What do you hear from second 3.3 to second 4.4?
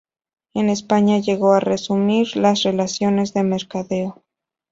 de mercadeo.